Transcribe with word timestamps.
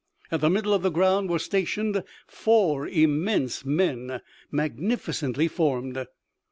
At 0.31 0.41
the 0.41 0.49
middle 0.49 0.73
of 0.73 0.81
the 0.81 0.89
ground 0.89 1.29
were 1.29 1.37
stationed 1.37 2.03
four 2.25 2.87
immense 2.87 3.63
men, 3.63 4.19
magnificently 4.51 5.47
formed. 5.47 6.07